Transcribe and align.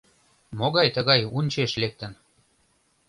Могай 0.57 0.87
тыгай 0.95 1.21
унчеш 1.37 1.71
лектын?.. 1.81 2.13